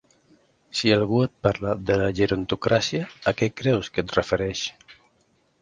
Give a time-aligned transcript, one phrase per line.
[0.79, 4.65] Si algú et parla de la gerontocràcia, ¿a què creus que es refereix?